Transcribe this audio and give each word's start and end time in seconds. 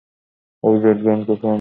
আরিভাজাগানকে 0.63 1.25
phone 1.25 1.35
করবে। 1.37 1.49